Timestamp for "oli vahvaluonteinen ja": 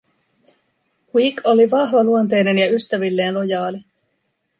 1.45-2.71